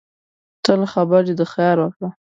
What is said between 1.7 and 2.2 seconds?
وکړه